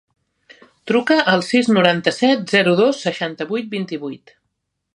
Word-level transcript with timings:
Truca 0.91 1.17
al 1.33 1.43
sis, 1.49 1.69
noranta-set, 1.77 2.41
zero, 2.55 2.73
dos, 2.81 3.03
seixanta-vuit, 3.09 3.69
vint-i-vuit. 3.75 4.35